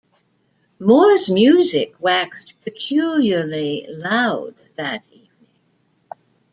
[0.79, 5.47] Moore's music waxed peculiarly loud that evening.